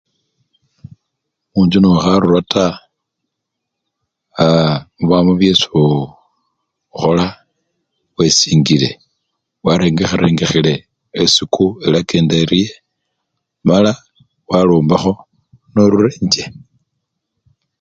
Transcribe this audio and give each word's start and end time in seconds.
Munjju 1.53 1.77
nokharura 1.81 2.41
taa 2.51 2.73
aa! 4.43 4.73
mubamo 4.99 5.31
byesiii 5.39 5.75
ukhola, 5.85 7.25
wesingile 8.17 8.89
warengekharingile 9.65 10.73
esiku 11.21 11.65
elakenda 11.85 12.35
erye 12.43 12.69
mala 13.67 13.91
walombakho 14.49 15.11
norura 15.73 16.09
enjje. 16.19 16.43